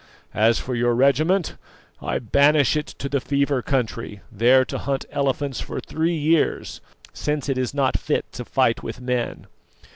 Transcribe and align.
As 0.33 0.57
for 0.57 0.73
your 0.73 0.95
regiment, 0.95 1.57
I 2.01 2.17
banish 2.17 2.75
it 2.75 2.87
to 2.87 3.07
the 3.07 3.19
fever 3.21 3.61
country, 3.61 4.21
there 4.31 4.65
to 4.65 4.79
hunt 4.79 5.05
elephants 5.11 5.61
for 5.61 5.79
three 5.79 6.17
years, 6.17 6.81
since 7.13 7.47
it 7.47 7.57
is 7.59 7.71
not 7.71 7.99
fit 7.99 8.25
to 8.31 8.43
fight 8.43 8.81
with 8.81 8.99
men." 8.99 9.45